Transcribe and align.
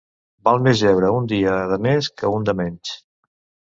Val 0.47 0.57
més 0.67 0.79
jeure 0.79 1.13
un 1.19 1.29
dia 1.35 1.55
de 1.75 1.81
més 1.91 2.11
que 2.19 2.35
un 2.41 2.51
de 2.53 2.61
menys. 2.65 3.01